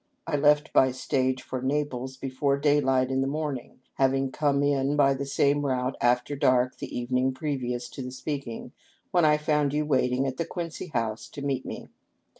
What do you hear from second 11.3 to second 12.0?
meet me.